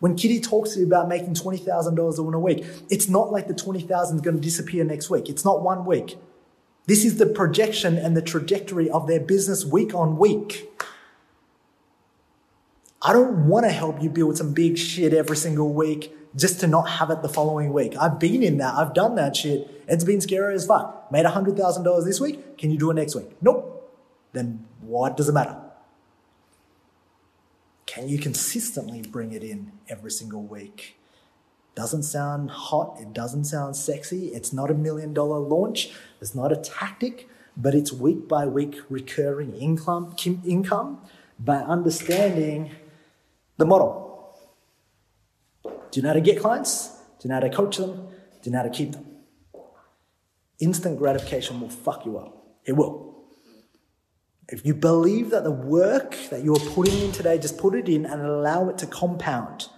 When 0.00 0.16
Kitty 0.16 0.40
talks 0.40 0.72
to 0.72 0.80
you 0.80 0.86
about 0.86 1.08
making 1.08 1.34
$20,000 1.34 2.34
a 2.34 2.38
week, 2.38 2.64
it's 2.88 3.08
not 3.10 3.30
like 3.30 3.48
the 3.48 3.54
20,000 3.54 4.16
is 4.16 4.22
going 4.22 4.36
to 4.36 4.42
disappear 4.42 4.82
next 4.82 5.10
week. 5.10 5.28
It's 5.28 5.44
not 5.44 5.62
one 5.62 5.84
week. 5.84 6.16
This 6.86 7.04
is 7.04 7.18
the 7.18 7.26
projection 7.26 7.96
and 7.96 8.16
the 8.16 8.22
trajectory 8.22 8.90
of 8.90 9.06
their 9.06 9.20
business 9.20 9.64
week 9.64 9.94
on 9.94 10.16
week. 10.16 10.71
I 13.04 13.12
don't 13.12 13.48
want 13.48 13.66
to 13.66 13.72
help 13.72 14.00
you 14.02 14.08
build 14.08 14.36
some 14.36 14.52
big 14.52 14.78
shit 14.78 15.12
every 15.12 15.36
single 15.36 15.72
week 15.72 16.14
just 16.36 16.60
to 16.60 16.66
not 16.66 16.88
have 16.88 17.10
it 17.10 17.22
the 17.22 17.28
following 17.28 17.72
week. 17.72 17.94
I've 18.00 18.18
been 18.18 18.42
in 18.42 18.58
that. 18.58 18.74
I've 18.74 18.94
done 18.94 19.16
that 19.16 19.36
shit. 19.36 19.84
It's 19.88 20.04
been 20.04 20.20
scary 20.20 20.54
as 20.54 20.66
fuck. 20.66 21.10
Made 21.10 21.26
$100,000 21.26 22.04
this 22.04 22.20
week. 22.20 22.56
Can 22.56 22.70
you 22.70 22.78
do 22.78 22.90
it 22.90 22.94
next 22.94 23.14
week? 23.14 23.30
Nope. 23.42 23.68
Then 24.32 24.66
what 24.80 25.16
does 25.16 25.28
it 25.28 25.32
matter? 25.32 25.56
Can 27.86 28.08
you 28.08 28.18
consistently 28.18 29.02
bring 29.02 29.32
it 29.32 29.42
in 29.42 29.72
every 29.88 30.10
single 30.10 30.42
week? 30.42 30.96
Doesn't 31.74 32.04
sound 32.04 32.50
hot. 32.50 32.96
It 33.00 33.12
doesn't 33.12 33.44
sound 33.44 33.76
sexy. 33.76 34.28
It's 34.28 34.52
not 34.52 34.70
a 34.70 34.74
million 34.74 35.12
dollar 35.12 35.38
launch. 35.38 35.90
It's 36.20 36.34
not 36.34 36.52
a 36.52 36.56
tactic, 36.56 37.28
but 37.56 37.74
it's 37.74 37.92
week 37.92 38.28
by 38.28 38.46
week 38.46 38.76
recurring 38.88 39.54
income, 39.54 40.14
income 40.44 41.00
by 41.38 41.56
understanding 41.56 42.70
the 43.62 43.66
model. 43.66 43.90
Do 45.64 45.94
you 45.94 46.02
know 46.02 46.08
how 46.08 46.14
to 46.14 46.20
get 46.20 46.40
clients? 46.40 46.88
Do 47.18 47.20
you 47.22 47.28
know 47.28 47.36
how 47.36 47.46
to 47.48 47.50
coach 47.50 47.76
them? 47.76 47.92
Do 48.40 48.44
you 48.44 48.52
know 48.52 48.58
how 48.58 48.64
to 48.64 48.70
keep 48.70 48.92
them? 48.92 49.06
Instant 50.58 50.98
gratification 50.98 51.60
will 51.60 51.68
fuck 51.68 52.04
you 52.04 52.18
up. 52.18 52.30
It 52.64 52.72
will. 52.72 53.24
If 54.48 54.66
you 54.66 54.74
believe 54.74 55.30
that 55.30 55.44
the 55.44 55.52
work 55.52 56.16
that 56.30 56.42
you're 56.42 56.64
putting 56.74 56.98
in 56.98 57.12
today, 57.12 57.38
just 57.38 57.56
put 57.56 57.74
it 57.74 57.88
in 57.88 58.04
and 58.04 58.20
allow 58.20 58.68
it 58.68 58.78
to 58.78 58.86
compound. 58.86 59.68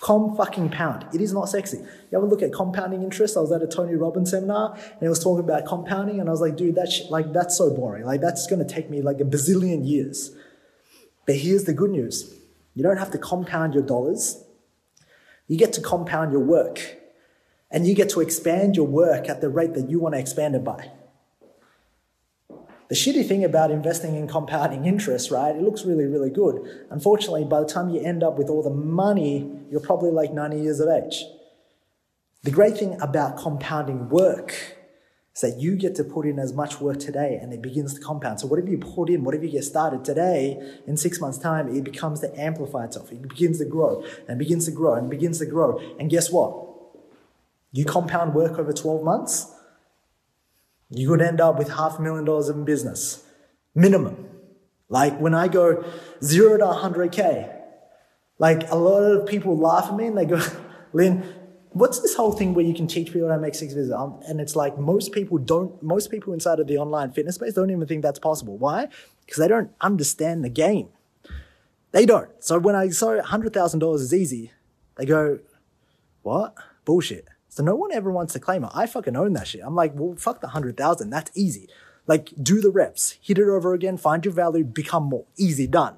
Com 0.00 0.36
fucking 0.36 0.70
pound. 0.70 1.06
It 1.12 1.20
is 1.20 1.32
not 1.32 1.48
sexy. 1.48 1.78
You 1.78 2.18
ever 2.18 2.26
look 2.26 2.42
at 2.42 2.52
compounding 2.52 3.02
interest? 3.02 3.36
I 3.36 3.40
was 3.40 3.52
at 3.52 3.62
a 3.62 3.66
Tony 3.66 3.94
Robbins 3.94 4.30
seminar 4.30 4.74
and 4.74 5.00
he 5.00 5.08
was 5.08 5.22
talking 5.22 5.44
about 5.44 5.66
compounding, 5.66 6.20
and 6.20 6.28
I 6.28 6.32
was 6.32 6.40
like, 6.40 6.56
dude, 6.56 6.76
that's 6.76 7.02
like 7.10 7.32
that's 7.32 7.58
so 7.58 7.74
boring. 7.74 8.04
Like 8.04 8.20
that's 8.20 8.46
gonna 8.46 8.64
take 8.64 8.88
me 8.90 9.02
like 9.02 9.20
a 9.20 9.24
bazillion 9.24 9.86
years. 9.86 10.30
But 11.26 11.36
here's 11.36 11.64
the 11.64 11.72
good 11.72 11.90
news: 11.90 12.37
you 12.78 12.84
don't 12.84 12.98
have 12.98 13.10
to 13.10 13.18
compound 13.18 13.74
your 13.74 13.82
dollars. 13.82 14.40
You 15.48 15.58
get 15.58 15.72
to 15.72 15.80
compound 15.80 16.30
your 16.30 16.42
work, 16.42 16.96
and 17.72 17.84
you 17.88 17.92
get 17.92 18.08
to 18.10 18.20
expand 18.20 18.76
your 18.76 18.86
work 18.86 19.28
at 19.28 19.40
the 19.40 19.48
rate 19.48 19.74
that 19.74 19.90
you 19.90 19.98
want 19.98 20.14
to 20.14 20.20
expand 20.20 20.54
it 20.54 20.62
by. 20.62 20.88
The 22.88 22.94
shitty 22.94 23.26
thing 23.26 23.42
about 23.42 23.72
investing 23.72 24.14
in 24.14 24.28
compounding 24.28 24.86
interest, 24.86 25.32
right? 25.32 25.56
It 25.56 25.60
looks 25.60 25.84
really, 25.84 26.06
really 26.06 26.30
good. 26.30 26.86
Unfortunately, 26.90 27.44
by 27.44 27.58
the 27.58 27.66
time 27.66 27.90
you 27.90 28.00
end 28.00 28.22
up 28.22 28.38
with 28.38 28.48
all 28.48 28.62
the 28.62 28.70
money, 28.70 29.50
you're 29.72 29.80
probably 29.80 30.12
like 30.12 30.32
90 30.32 30.60
years 30.60 30.78
of 30.78 30.88
age. 30.88 31.24
The 32.44 32.52
great 32.52 32.78
thing 32.78 32.96
about 33.00 33.38
compounding 33.38 34.08
work 34.08 34.54
is 35.38 35.42
that 35.52 35.60
you 35.60 35.76
get 35.76 35.94
to 35.94 36.02
put 36.02 36.26
in 36.26 36.36
as 36.40 36.52
much 36.52 36.80
work 36.80 36.98
today 36.98 37.38
and 37.40 37.52
it 37.52 37.62
begins 37.62 37.94
to 37.94 38.00
compound. 38.00 38.40
So 38.40 38.48
whatever 38.48 38.68
you 38.68 38.78
put 38.78 39.08
in, 39.08 39.22
whatever 39.22 39.44
you 39.44 39.52
get 39.52 39.62
started 39.62 40.04
today, 40.04 40.60
in 40.84 40.96
six 40.96 41.20
months' 41.20 41.38
time, 41.38 41.68
it 41.68 41.84
becomes 41.84 42.18
to 42.20 42.40
amplify 42.40 42.86
itself. 42.86 43.12
It 43.12 43.22
begins 43.22 43.58
to 43.58 43.64
grow 43.64 44.04
and 44.26 44.36
begins 44.36 44.64
to 44.64 44.72
grow 44.72 44.94
and 44.94 45.08
begins 45.08 45.38
to 45.38 45.46
grow. 45.46 45.78
And 46.00 46.10
guess 46.10 46.32
what? 46.32 46.66
You 47.70 47.84
compound 47.84 48.34
work 48.34 48.58
over 48.58 48.72
12 48.72 49.04
months, 49.04 49.52
you 50.90 51.06
could 51.08 51.22
end 51.22 51.40
up 51.40 51.56
with 51.56 51.70
half 51.70 52.00
a 52.00 52.02
million 52.02 52.24
dollars 52.24 52.48
in 52.48 52.64
business, 52.64 53.24
minimum. 53.74 54.26
Like 54.88 55.20
when 55.20 55.34
I 55.34 55.46
go 55.46 55.84
zero 56.20 56.56
to 56.56 56.64
100K, 56.64 57.54
like 58.38 58.68
a 58.72 58.76
lot 58.76 59.02
of 59.02 59.28
people 59.28 59.56
laugh 59.56 59.88
at 59.90 59.94
me 59.94 60.06
and 60.06 60.18
they 60.18 60.24
go, 60.24 60.40
Linh, 60.92 61.22
what's 61.78 62.00
this 62.00 62.14
whole 62.14 62.32
thing 62.32 62.54
where 62.54 62.64
you 62.64 62.74
can 62.74 62.86
teach 62.86 63.12
people 63.12 63.28
how 63.28 63.36
to 63.36 63.40
make 63.40 63.54
six 63.54 63.72
figures? 63.72 63.90
Um, 63.90 64.20
and 64.26 64.40
it's 64.40 64.56
like 64.56 64.78
most 64.78 65.12
people 65.12 65.38
don't, 65.38 65.82
most 65.82 66.10
people 66.10 66.32
inside 66.32 66.60
of 66.60 66.66
the 66.66 66.78
online 66.78 67.12
fitness 67.12 67.36
space 67.36 67.54
don't 67.54 67.70
even 67.70 67.86
think 67.86 68.02
that's 68.02 68.18
possible. 68.18 68.56
Why? 68.56 68.88
Because 69.24 69.38
they 69.38 69.48
don't 69.48 69.70
understand 69.80 70.44
the 70.44 70.48
game. 70.48 70.88
They 71.92 72.04
don't. 72.04 72.30
So 72.40 72.58
when 72.58 72.74
I 72.74 72.88
saw 72.90 73.18
$100,000 73.18 73.94
is 73.94 74.12
easy, 74.12 74.52
they 74.96 75.06
go, 75.06 75.38
what? 76.22 76.54
Bullshit. 76.84 77.26
So 77.48 77.62
no 77.62 77.74
one 77.74 77.92
ever 77.92 78.10
wants 78.10 78.34
to 78.34 78.40
claim 78.40 78.64
it. 78.64 78.70
I 78.74 78.86
fucking 78.86 79.16
own 79.16 79.32
that 79.32 79.48
shit. 79.48 79.62
I'm 79.64 79.74
like, 79.74 79.92
well, 79.94 80.14
fuck 80.16 80.40
the 80.40 80.48
hundred 80.48 80.76
thousand. 80.76 81.10
That's 81.10 81.30
easy. 81.36 81.68
Like, 82.06 82.32
do 82.40 82.60
the 82.60 82.70
reps, 82.70 83.18
hit 83.20 83.38
it 83.38 83.48
over 83.48 83.74
again, 83.74 83.96
find 83.96 84.24
your 84.24 84.32
value, 84.32 84.64
become 84.64 85.04
more. 85.04 85.26
Easy 85.36 85.66
done. 85.66 85.96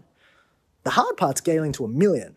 The 0.82 0.90
hard 0.90 1.16
part's 1.16 1.40
scaling 1.40 1.72
to 1.72 1.84
a 1.84 1.88
million. 1.88 2.36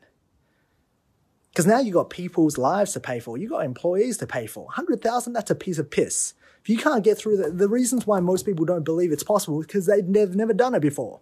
Because 1.53 1.67
now 1.67 1.79
you've 1.79 1.93
got 1.93 2.10
people's 2.10 2.57
lives 2.57 2.93
to 2.93 3.00
pay 3.00 3.19
for. 3.19 3.38
you've 3.38 3.51
got 3.51 3.63
employees 3.63 4.17
to 4.17 4.25
pay 4.25 4.48
for. 4.48 4.72
Hundred 4.72 5.03
thousand, 5.03 5.33
that's 5.33 5.51
a 5.51 5.55
piece 5.55 5.77
of 5.77 5.91
piss. 5.91 6.33
If 6.63 6.69
you 6.69 6.77
can't 6.77 7.03
get 7.03 7.17
through 7.17 7.38
the, 7.38 7.51
the 7.51 7.69
reasons 7.69 8.07
why 8.07 8.19
most 8.22 8.43
people 8.43 8.65
don't 8.65 8.83
believe 8.83 9.12
it's 9.12 9.24
possible 9.24 9.60
is 9.60 9.67
because 9.67 9.86
they've 9.86 10.07
never, 10.07 10.33
never 10.33 10.53
done 10.53 10.74
it 10.74 10.79
before. 10.79 11.19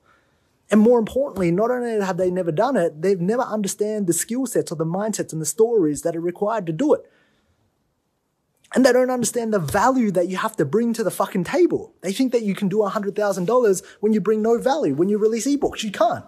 And 0.70 0.80
more 0.80 1.00
importantly, 1.00 1.52
not 1.52 1.70
only 1.70 2.00
have 2.00 2.16
they 2.16 2.32
never 2.32 2.52
done 2.52 2.78
it, 2.78 3.02
they've 3.02 3.20
never 3.20 3.42
understand 3.42 4.08
the 4.08 4.14
skill 4.14 4.46
sets 4.46 4.72
or 4.72 4.76
the 4.76 4.86
mindsets 4.86 5.34
and 5.34 5.42
the 5.42 5.46
stories 5.46 6.04
that 6.04 6.16
are 6.16 6.22
required 6.22 6.66
to 6.68 6.72
do 6.72 6.94
it. 6.94 7.12
And 8.74 8.86
they 8.86 8.94
don't 8.94 9.10
understand 9.10 9.54
the 9.54 9.60
value 9.60 10.12
that 10.12 10.30
you 10.30 10.38
have 10.38 10.56
to 10.56 10.64
bring 10.64 10.94
to 10.94 11.04
the 11.04 11.12
fucking 11.12 11.44
table. 11.44 11.94
They 12.00 12.14
think 12.14 12.32
that 12.32 12.44
you 12.44 12.56
can 12.56 12.70
do 12.70 12.78
$100,000 12.78 13.84
when 14.00 14.14
you 14.14 14.22
bring 14.22 14.42
no 14.42 14.58
value. 14.58 14.96
When 14.96 15.10
you 15.10 15.18
release 15.18 15.46
ebooks, 15.46 15.84
you 15.84 15.92
can't. 15.92 16.24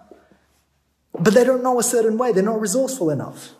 But 1.18 1.34
they 1.34 1.46
don't 1.46 1.64
know 1.64 1.80
a 1.80 1.84
certain 1.84 2.18
way. 2.18 2.34
They're 2.34 2.44
not 2.44 2.60
resourceful 2.60 3.10
enough. 3.10 3.54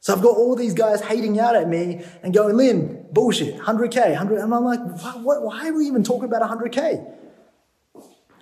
So 0.00 0.14
I've 0.14 0.22
got 0.22 0.36
all 0.36 0.54
these 0.54 0.74
guys 0.74 1.00
hating 1.00 1.40
out 1.40 1.56
at 1.56 1.68
me 1.68 2.04
and 2.22 2.32
going, 2.32 2.56
Linh, 2.56 3.06
bullshit, 3.12 3.56
100K, 3.56 4.10
100. 4.10 4.38
And 4.38 4.54
I'm 4.54 4.64
like, 4.64 4.80
what, 5.16 5.42
why 5.42 5.68
are 5.68 5.76
we 5.76 5.86
even 5.86 6.04
talking 6.04 6.24
about 6.24 6.42
100K? 6.42 7.14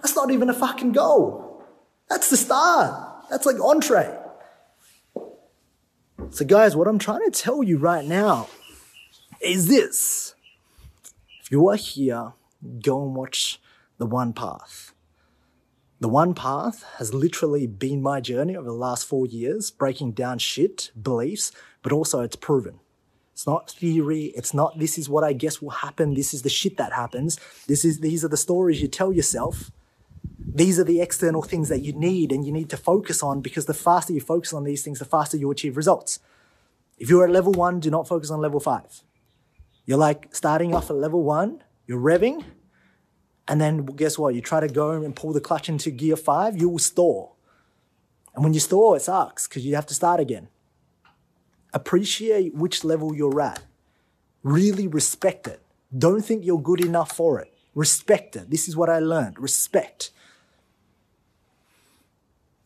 That's 0.02 0.14
not 0.14 0.30
even 0.30 0.50
a 0.50 0.54
fucking 0.54 0.92
goal. 0.92 1.64
That's 2.08 2.30
the 2.30 2.36
start. 2.36 3.24
That's 3.30 3.46
like 3.46 3.58
entree. 3.60 4.16
So, 6.30 6.44
guys, 6.44 6.76
what 6.76 6.88
I'm 6.88 6.98
trying 6.98 7.24
to 7.24 7.30
tell 7.30 7.62
you 7.62 7.78
right 7.78 8.04
now 8.04 8.48
is 9.40 9.68
this. 9.68 10.34
If 11.40 11.50
you 11.50 11.68
are 11.68 11.76
here, 11.76 12.32
go 12.82 13.02
and 13.04 13.14
watch 13.14 13.60
The 13.98 14.06
One 14.06 14.32
Path. 14.32 14.92
The 15.98 16.08
One 16.08 16.34
Path 16.34 16.84
has 16.98 17.14
literally 17.14 17.66
been 17.66 18.02
my 18.02 18.20
journey 18.20 18.54
over 18.54 18.66
the 18.66 18.74
last 18.74 19.06
four 19.06 19.26
years, 19.26 19.70
breaking 19.70 20.12
down 20.12 20.38
shit, 20.38 20.90
beliefs, 21.00 21.52
but 21.82 21.90
also 21.90 22.20
it's 22.20 22.36
proven. 22.36 22.80
It's 23.32 23.46
not 23.46 23.70
theory. 23.70 24.32
It's 24.36 24.52
not 24.52 24.78
this 24.78 24.98
is 24.98 25.08
what 25.08 25.24
I 25.24 25.32
guess 25.32 25.62
will 25.62 25.70
happen. 25.70 26.12
This 26.12 26.34
is 26.34 26.42
the 26.42 26.50
shit 26.50 26.76
that 26.76 26.92
happens. 26.92 27.38
This 27.66 27.84
is 27.84 28.00
these 28.00 28.24
are 28.24 28.28
the 28.28 28.36
stories 28.36 28.82
you 28.82 28.88
tell 28.88 29.12
yourself. 29.12 29.70
These 30.38 30.78
are 30.78 30.84
the 30.84 31.00
external 31.00 31.42
things 31.42 31.68
that 31.70 31.82
you 31.82 31.92
need 31.92 32.30
and 32.30 32.46
you 32.46 32.52
need 32.52 32.70
to 32.70 32.76
focus 32.76 33.22
on 33.22 33.40
because 33.40 33.66
the 33.66 33.74
faster 33.74 34.12
you 34.12 34.20
focus 34.20 34.52
on 34.52 34.64
these 34.64 34.82
things, 34.82 34.98
the 34.98 35.04
faster 35.06 35.36
you 35.36 35.50
achieve 35.50 35.76
results. 35.76 36.18
If 36.98 37.08
you're 37.10 37.24
at 37.24 37.30
level 37.30 37.52
one, 37.52 37.80
do 37.80 37.90
not 37.90 38.08
focus 38.08 38.30
on 38.30 38.40
level 38.40 38.60
five. 38.60 39.02
You're 39.86 39.98
like 39.98 40.34
starting 40.34 40.74
off 40.74 40.90
at 40.90 40.96
level 40.96 41.22
one, 41.22 41.62
you're 41.86 42.00
revving, 42.00 42.44
and 43.48 43.60
then 43.60 43.84
guess 43.84 44.18
what? 44.18 44.34
You 44.34 44.40
try 44.40 44.60
to 44.60 44.68
go 44.68 44.90
and 44.90 45.14
pull 45.14 45.32
the 45.32 45.40
clutch 45.40 45.68
into 45.68 45.90
gear 45.90 46.16
five, 46.16 46.56
you 46.56 46.68
will 46.68 46.78
stall. 46.78 47.36
And 48.34 48.44
when 48.44 48.54
you 48.54 48.60
stall, 48.60 48.94
it 48.94 49.02
sucks 49.02 49.48
because 49.48 49.64
you 49.64 49.74
have 49.74 49.86
to 49.86 49.94
start 49.94 50.20
again. 50.20 50.48
Appreciate 51.72 52.54
which 52.54 52.84
level 52.84 53.14
you're 53.14 53.40
at. 53.40 53.62
Really 54.42 54.86
respect 54.86 55.46
it. 55.46 55.60
Don't 55.96 56.22
think 56.22 56.44
you're 56.44 56.60
good 56.60 56.84
enough 56.84 57.12
for 57.12 57.40
it. 57.40 57.52
Respect 57.74 58.36
it. 58.36 58.50
This 58.50 58.68
is 58.68 58.76
what 58.76 58.88
I 58.88 58.98
learned. 58.98 59.38
Respect. 59.38 60.10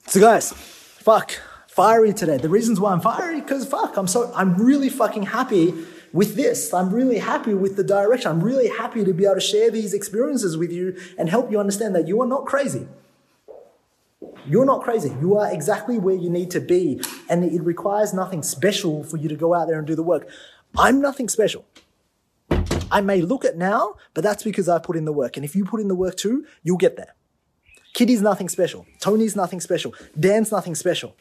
So, 0.06 0.20
guys, 0.20 0.52
fuck, 0.52 1.32
fiery 1.68 2.12
today. 2.12 2.36
The 2.36 2.48
reasons 2.48 2.80
why 2.80 2.92
I'm 2.92 3.00
fiery, 3.00 3.40
because 3.40 3.66
fuck, 3.66 3.96
I'm 3.96 4.06
so, 4.06 4.32
I'm 4.34 4.54
really 4.54 4.88
fucking 4.88 5.24
happy 5.24 5.74
with 6.12 6.34
this. 6.36 6.72
I'm 6.72 6.92
really 6.92 7.18
happy 7.18 7.54
with 7.54 7.76
the 7.76 7.84
direction. 7.84 8.30
I'm 8.30 8.42
really 8.42 8.68
happy 8.68 9.04
to 9.04 9.12
be 9.12 9.24
able 9.24 9.36
to 9.36 9.40
share 9.40 9.70
these 9.70 9.94
experiences 9.94 10.56
with 10.56 10.72
you 10.72 10.98
and 11.18 11.28
help 11.28 11.50
you 11.50 11.58
understand 11.58 11.94
that 11.94 12.08
you 12.08 12.20
are 12.22 12.26
not 12.26 12.46
crazy. 12.46 12.88
You're 14.46 14.64
not 14.64 14.82
crazy. 14.82 15.14
You 15.20 15.36
are 15.36 15.52
exactly 15.52 15.98
where 15.98 16.14
you 16.14 16.30
need 16.30 16.50
to 16.52 16.60
be. 16.60 17.00
And 17.28 17.44
it 17.44 17.62
requires 17.62 18.12
nothing 18.12 18.42
special 18.42 19.04
for 19.04 19.16
you 19.16 19.28
to 19.28 19.36
go 19.36 19.54
out 19.54 19.68
there 19.68 19.78
and 19.78 19.86
do 19.86 19.94
the 19.94 20.02
work. 20.02 20.28
I'm 20.76 21.00
nothing 21.00 21.28
special. 21.28 21.64
I 22.92 23.00
may 23.00 23.22
look 23.22 23.44
it 23.44 23.56
now, 23.56 23.94
but 24.14 24.24
that's 24.24 24.42
because 24.42 24.68
I 24.68 24.78
put 24.78 24.96
in 24.96 25.04
the 25.04 25.12
work. 25.12 25.36
And 25.36 25.44
if 25.44 25.54
you 25.54 25.64
put 25.64 25.80
in 25.80 25.88
the 25.88 25.94
work 25.94 26.16
too, 26.16 26.44
you'll 26.62 26.76
get 26.76 26.96
there. 26.96 27.14
Kitty's 27.94 28.22
nothing 28.22 28.48
special. 28.48 28.86
Tony's 29.00 29.36
nothing 29.36 29.60
special. 29.60 29.94
Dan's 30.18 30.50
nothing 30.50 30.74
special. 30.74 31.16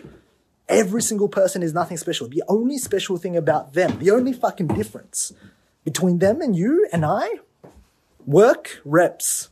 Every 0.69 1.01
single 1.01 1.27
person 1.27 1.63
is 1.63 1.73
nothing 1.73 1.97
special. 1.97 2.27
The 2.29 2.43
only 2.47 2.77
special 2.77 3.17
thing 3.17 3.35
about 3.35 3.73
them, 3.73 3.97
the 3.97 4.11
only 4.11 4.33
fucking 4.33 4.67
difference 4.67 5.33
between 5.83 6.19
them 6.19 6.41
and 6.41 6.55
you 6.55 6.87
and 6.93 7.03
I, 7.03 7.27
work 8.25 8.79
reps. 8.85 9.49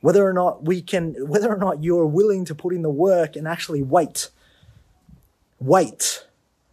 Whether 0.00 0.26
or 0.26 0.32
not 0.32 0.64
we 0.64 0.82
can, 0.82 1.14
whether 1.28 1.48
or 1.48 1.56
not 1.56 1.84
you're 1.84 2.04
willing 2.04 2.44
to 2.46 2.54
put 2.54 2.74
in 2.74 2.82
the 2.82 2.90
work 2.90 3.36
and 3.36 3.46
actually 3.46 3.82
wait. 3.82 4.30
Wait. 5.60 6.26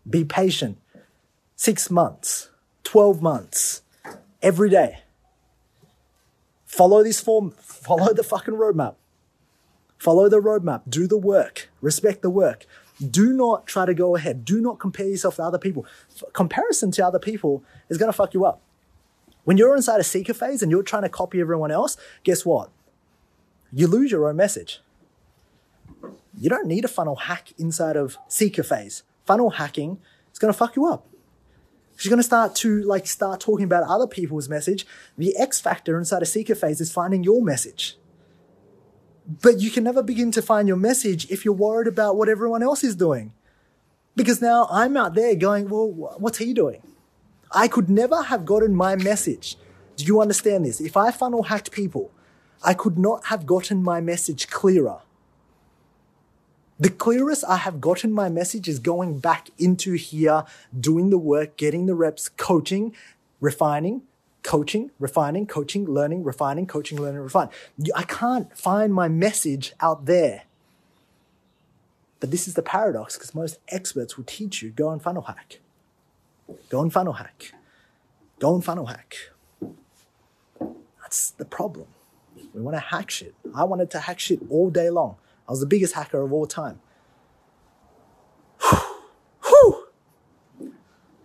Be 0.09 0.25
patient. 0.25 0.79
Six 1.55 1.91
months, 1.91 2.49
12 2.83 3.21
months, 3.21 3.83
every 4.41 4.69
day. 4.71 5.03
Follow 6.65 7.03
this 7.03 7.21
form, 7.21 7.51
follow 7.51 8.13
the 8.13 8.23
fucking 8.23 8.55
roadmap. 8.55 8.95
Follow 9.99 10.27
the 10.27 10.41
roadmap, 10.41 10.81
do 10.89 11.05
the 11.05 11.17
work, 11.17 11.69
respect 11.79 12.23
the 12.23 12.31
work. 12.31 12.65
Do 13.09 13.33
not 13.33 13.65
try 13.65 13.85
to 13.85 13.93
go 13.93 14.15
ahead. 14.15 14.45
Do 14.45 14.61
not 14.61 14.79
compare 14.79 15.07
yourself 15.07 15.37
to 15.37 15.43
other 15.43 15.57
people. 15.57 15.85
Comparison 16.33 16.91
to 16.91 17.05
other 17.05 17.19
people 17.19 17.63
is 17.89 17.97
going 17.97 18.11
to 18.11 18.15
fuck 18.15 18.33
you 18.33 18.45
up. 18.45 18.61
When 19.43 19.57
you're 19.57 19.75
inside 19.75 19.99
a 19.99 20.03
seeker 20.03 20.33
phase 20.33 20.61
and 20.61 20.71
you're 20.71 20.83
trying 20.83 21.01
to 21.03 21.09
copy 21.09 21.41
everyone 21.41 21.71
else, 21.71 21.97
guess 22.23 22.45
what? 22.45 22.69
You 23.73 23.87
lose 23.87 24.11
your 24.11 24.29
own 24.29 24.35
message. 24.35 24.81
You 26.37 26.49
don't 26.49 26.67
need 26.67 26.85
a 26.85 26.87
funnel 26.87 27.15
hack 27.15 27.53
inside 27.57 27.95
of 27.95 28.17
seeker 28.27 28.63
phase. 28.63 29.03
Funnel 29.25 29.51
hacking 29.51 29.99
is 30.31 30.39
going 30.39 30.53
to 30.53 30.57
fuck 30.57 30.75
you 30.75 30.85
up. 30.85 31.07
You're 31.99 32.09
going 32.09 32.19
to 32.19 32.23
start 32.23 32.55
to 32.57 32.81
like 32.83 33.05
start 33.05 33.39
talking 33.39 33.65
about 33.65 33.83
other 33.83 34.07
people's 34.07 34.49
message. 34.49 34.85
The 35.17 35.35
X 35.37 35.59
factor 35.59 35.97
inside 35.97 36.21
a 36.21 36.25
seeker 36.25 36.55
phase 36.55 36.81
is 36.81 36.91
finding 36.91 37.23
your 37.23 37.43
message. 37.43 37.97
But 39.27 39.59
you 39.59 39.71
can 39.71 39.83
never 39.83 40.03
begin 40.03 40.31
to 40.31 40.41
find 40.41 40.67
your 40.67 40.77
message 40.77 41.29
if 41.29 41.45
you're 41.45 41.53
worried 41.53 41.87
about 41.87 42.15
what 42.15 42.29
everyone 42.29 42.63
else 42.63 42.83
is 42.83 42.95
doing. 42.95 43.33
Because 44.15 44.41
now 44.41 44.67
I'm 44.69 44.97
out 44.97 45.13
there 45.13 45.35
going, 45.35 45.69
well, 45.69 45.87
what's 46.17 46.39
he 46.39 46.53
doing? 46.53 46.81
I 47.51 47.67
could 47.67 47.89
never 47.89 48.23
have 48.23 48.45
gotten 48.45 48.75
my 48.75 48.95
message. 48.95 49.57
Do 49.95 50.05
you 50.05 50.21
understand 50.21 50.65
this? 50.65 50.81
If 50.81 50.97
I 50.97 51.11
funnel 51.11 51.43
hacked 51.43 51.71
people, 51.71 52.11
I 52.63 52.73
could 52.73 52.97
not 52.97 53.25
have 53.25 53.45
gotten 53.45 53.83
my 53.83 54.01
message 54.01 54.47
clearer. 54.49 55.01
The 56.79 56.89
clearest 56.89 57.43
I 57.47 57.57
have 57.57 57.79
gotten 57.79 58.11
my 58.11 58.27
message 58.27 58.67
is 58.67 58.79
going 58.79 59.19
back 59.19 59.49
into 59.59 59.93
here, 59.93 60.45
doing 60.77 61.11
the 61.11 61.17
work, 61.17 61.55
getting 61.55 61.85
the 61.85 61.93
reps, 61.93 62.27
coaching, 62.27 62.95
refining, 63.39 64.01
coaching, 64.43 64.91
refining, 64.99 65.45
coaching, 65.45 65.85
learning, 65.85 66.23
refining, 66.23 66.65
coaching, 66.65 66.99
learning, 66.99 67.21
refine. 67.21 67.49
I 67.95 68.03
can't 68.03 68.55
find 68.57 68.93
my 68.93 69.07
message 69.07 69.73
out 69.79 70.05
there. 70.05 70.43
But 72.19 72.31
this 72.31 72.47
is 72.47 72.53
the 72.53 72.61
paradox 72.61 73.17
because 73.17 73.33
most 73.33 73.59
experts 73.67 74.17
will 74.17 74.25
teach 74.25 74.61
you 74.61 74.69
go 74.69 74.91
and 74.91 75.01
funnel 75.01 75.23
hack. 75.23 75.59
Go 76.69 76.81
and 76.81 76.93
funnel 76.93 77.13
hack. 77.13 77.53
Go 78.39 78.55
and 78.55 78.63
funnel 78.63 78.87
hack. 78.87 79.15
That's 81.01 81.31
the 81.31 81.45
problem. 81.45 81.87
We 82.53 82.61
want 82.61 82.75
to 82.75 82.79
hack 82.79 83.09
shit. 83.09 83.33
I 83.55 83.63
wanted 83.63 83.89
to 83.91 83.99
hack 83.99 84.19
shit 84.19 84.39
all 84.49 84.69
day 84.69 84.89
long. 84.89 85.15
I 85.47 85.51
was 85.51 85.59
the 85.59 85.65
biggest 85.65 85.93
hacker 85.93 86.21
of 86.21 86.31
all 86.33 86.45
time. 86.45 86.79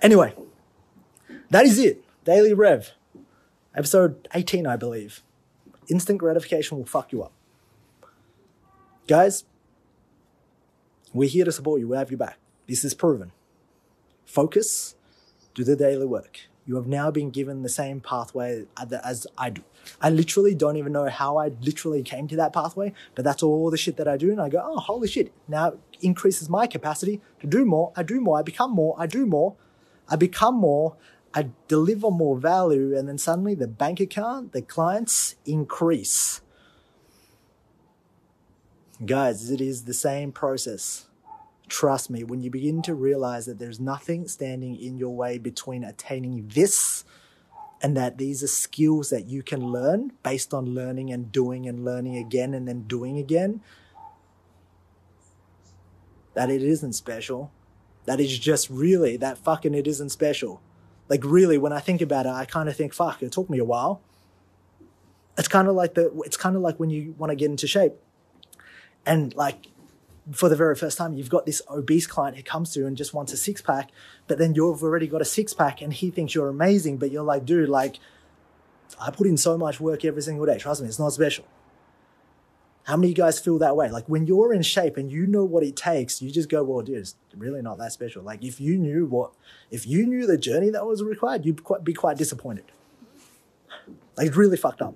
Anyway, 0.03 0.35
that 1.51 1.65
is 1.65 1.81
it. 1.81 2.05
Daily 2.23 2.53
Rev. 2.53 2.93
Episode 3.77 4.27
18, 4.33 4.67
I 4.67 4.77
believe. 4.77 5.23
Instant 5.89 6.19
gratification 6.19 6.79
will 6.79 6.87
fuck 6.87 7.13
you 7.13 7.23
up. 7.23 7.33
Guys, 9.07 9.45
we're 11.13 11.29
here 11.29 11.45
to 11.45 11.53
support 11.53 11.81
you. 11.81 11.89
We 11.89 11.97
have 11.99 12.11
your 12.11 12.17
back. 12.17 12.39
This 12.67 12.87
is 12.87 12.95
proven. 12.95 13.33
Focus, 14.25 14.95
do 15.55 15.63
the 15.63 15.77
daily 15.77 16.07
work. 16.07 16.41
You 16.65 16.77
have 16.77 16.87
now 16.87 17.11
been 17.11 17.29
given 17.29 17.63
the 17.63 17.69
same 17.69 18.01
pathway 18.01 18.65
as 19.05 19.27
I 19.37 19.51
do. 19.51 19.63
I 20.01 20.09
literally 20.09 20.55
don't 20.55 20.79
even 20.79 20.93
know 20.93 21.11
how 21.11 21.37
I 21.37 21.49
literally 21.61 22.03
came 22.03 22.27
to 22.29 22.37
that 22.37 22.55
pathway, 22.55 22.95
but 23.15 23.27
that's 23.27 23.43
all 23.43 23.71
the 23.71 23.77
shit 23.77 23.99
that 23.99 24.09
I 24.09 24.17
do. 24.17 24.33
And 24.33 24.41
I 24.41 24.49
go, 24.49 24.63
oh, 24.65 24.81
holy 24.81 25.07
shit. 25.07 25.33
Now 25.47 25.69
it 25.69 25.79
increases 26.01 26.49
my 26.49 26.67
capacity 26.67 27.21
to 27.41 27.47
do 27.47 27.67
more. 27.67 27.93
I 27.95 28.03
do 28.03 28.23
more. 28.23 28.39
I 28.39 28.43
become 28.43 28.73
more. 28.73 28.97
I 28.99 29.07
do 29.07 29.27
more. 29.27 29.55
I 30.09 30.17
become 30.17 30.57
more. 30.57 30.97
I 31.37 31.51
deliver 31.69 32.11
more 32.11 32.39
value. 32.39 32.97
And 32.97 33.07
then 33.07 33.19
suddenly 33.19 33.55
the 33.55 33.69
bank 33.69 34.01
account, 34.01 34.53
the 34.53 34.63
clients 34.63 35.37
increase. 35.45 36.41
Guys, 39.05 39.51
it 39.51 39.61
is 39.61 39.85
the 39.85 39.93
same 39.93 40.33
process. 40.33 41.09
Trust 41.69 42.09
me, 42.09 42.25
when 42.25 42.41
you 42.41 42.51
begin 42.51 42.81
to 42.83 42.95
realize 42.95 43.45
that 43.45 43.59
there's 43.59 43.79
nothing 43.79 44.27
standing 44.29 44.81
in 44.81 44.97
your 44.97 45.15
way 45.15 45.37
between 45.37 45.85
attaining 45.85 46.49
this 46.55 47.05
and 47.83 47.95
that 47.95 48.17
these 48.17 48.43
are 48.43 48.47
skills 48.47 49.11
that 49.11 49.27
you 49.27 49.43
can 49.43 49.61
learn 49.61 50.13
based 50.23 50.55
on 50.55 50.75
learning 50.75 51.13
and 51.13 51.31
doing 51.31 51.69
and 51.69 51.85
learning 51.85 52.17
again 52.17 52.55
and 52.55 52.67
then 52.67 52.83
doing 52.83 53.19
again, 53.19 53.61
that 56.33 56.49
it 56.49 56.63
isn't 56.63 56.95
special. 56.95 57.53
That 58.07 58.21
is 58.21 58.39
just 58.39 58.71
really 58.71 59.19
that 59.19 59.37
fucking 59.37 59.75
it 59.75 59.87
isn't 59.87 60.11
special. 60.11 60.63
Like 61.09 61.23
really, 61.25 61.59
when 61.59 61.73
I 61.73 61.81
think 61.81 62.01
about 62.01 62.27
it, 62.27 62.31
I 62.31 62.45
kind 62.45 62.69
of 62.69 62.77
think, 62.77 62.93
fuck, 62.93 63.23
it 63.23 63.33
took 63.33 63.49
me 63.49 63.59
a 63.59 63.65
while. 63.65 64.01
It's 65.39 65.49
kind 65.49 65.69
of 65.69 65.75
like 65.75 65.95
the 65.95 66.11
it's 66.25 66.37
kind 66.37 66.57
of 66.57 66.63
like 66.63 66.81
when 66.81 66.91
you 66.91 67.15
want 67.19 67.31
to 67.31 67.37
get 67.37 67.51
into 67.51 67.67
shape. 67.67 67.93
And 69.05 69.35
like 69.35 69.67
for 70.33 70.49
the 70.49 70.57
very 70.57 70.75
first 70.75 70.99
time, 70.99 71.15
you've 71.15 71.31
got 71.31 71.47
this 71.47 71.63
obese 71.71 72.07
client 72.07 72.37
who 72.37 72.43
comes 72.43 72.73
to 72.73 72.81
you 72.81 72.87
and 72.87 72.97
just 72.97 73.15
wants 73.15 73.33
a 73.33 73.37
six 73.37 73.61
pack, 73.61 73.91
but 74.27 74.39
then 74.39 74.55
you've 74.55 74.83
already 74.83 75.07
got 75.07 75.21
a 75.21 75.25
six 75.25 75.55
pack 75.55 75.81
and 75.81 75.93
he 75.93 76.11
thinks 76.11 76.35
you're 76.35 76.49
amazing, 76.49 76.97
but 76.97 77.13
you're 77.13 77.23
like, 77.23 77.45
dude, 77.45 77.69
like, 77.69 77.99
I 79.01 79.11
put 79.11 79.27
in 79.27 79.37
so 79.37 79.57
much 79.57 79.79
work 79.79 80.05
every 80.05 80.23
single 80.23 80.47
day. 80.47 80.59
Trust 80.59 80.83
me, 80.83 80.89
it's 80.89 80.99
not 80.99 81.13
special. 81.13 81.45
How 82.87 82.97
many 82.97 83.09
of 83.09 83.19
you 83.19 83.25
guys 83.25 83.41
feel 83.41 83.59
that 83.59 83.77
way? 83.77 83.91
Like 83.91 84.09
when 84.09 84.29
you're 84.29 84.55
in 84.55 84.63
shape 84.63 84.97
and 84.97 85.11
you 85.11 85.27
know 85.27 85.45
what 85.45 85.65
it 85.65 85.75
takes, 85.75 86.23
you 86.23 86.31
just 86.31 86.49
go, 86.49 86.63
well, 86.63 86.83
dude, 86.83 86.99
it's 86.99 87.17
really 87.37 87.61
not 87.61 87.79
that 87.79 87.91
special. 87.91 88.23
Like 88.23 88.45
if 88.45 88.61
you 88.61 88.79
knew 88.79 89.07
what, 89.07 89.33
if 89.73 89.89
you 89.89 90.07
knew 90.07 90.25
the 90.25 90.39
journey 90.39 90.71
that 90.71 90.87
was 90.87 91.03
required, 91.03 91.45
you'd 91.45 91.61
be 91.83 91.93
quite 91.93 92.17
disappointed. 92.17 92.67
Like 94.17 94.37
really 94.37 94.57
fucked 94.57 94.83
up. 94.83 94.95